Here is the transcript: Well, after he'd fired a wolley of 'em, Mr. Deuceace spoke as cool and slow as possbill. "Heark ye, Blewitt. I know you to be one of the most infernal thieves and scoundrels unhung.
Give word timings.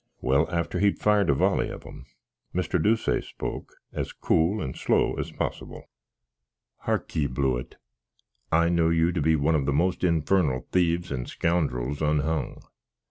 Well, 0.19 0.49
after 0.49 0.79
he'd 0.79 0.97
fired 0.97 1.29
a 1.29 1.35
wolley 1.35 1.69
of 1.69 1.85
'em, 1.85 2.05
Mr. 2.55 2.81
Deuceace 2.81 3.27
spoke 3.27 3.75
as 3.93 4.13
cool 4.13 4.59
and 4.59 4.75
slow 4.75 5.13
as 5.19 5.31
possbill. 5.31 5.83
"Heark 6.79 7.15
ye, 7.15 7.27
Blewitt. 7.27 7.75
I 8.51 8.69
know 8.69 8.89
you 8.89 9.11
to 9.11 9.21
be 9.21 9.35
one 9.35 9.53
of 9.53 9.67
the 9.67 9.73
most 9.73 10.03
infernal 10.03 10.61
thieves 10.71 11.11
and 11.11 11.29
scoundrels 11.29 12.01
unhung. 12.01 12.63